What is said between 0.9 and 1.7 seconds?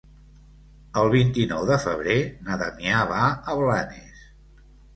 El vint-i-nou